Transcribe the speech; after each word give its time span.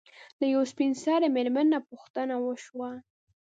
له 0.39 0.45
يوې 0.53 0.65
سپين 0.73 0.91
سري 1.03 1.27
مېرمنې 1.35 1.69
نه 1.73 1.79
پوښتنه 1.89 2.35
وشوه 2.39 2.91